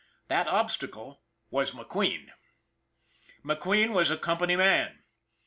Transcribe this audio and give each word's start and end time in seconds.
That 0.29 0.47
obstacle 0.47 1.21
was 1.51 1.73
McQueen. 1.73 2.31
McQueen 3.45 3.91
was 3.91 4.09
a 4.09 4.17
company 4.17 4.55
man. 4.55 5.03